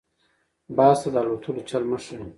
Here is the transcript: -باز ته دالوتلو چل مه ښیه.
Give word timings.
-باز 0.77 0.97
ته 1.01 1.09
دالوتلو 1.15 1.61
چل 1.69 1.83
مه 1.89 1.97
ښیه. 2.03 2.21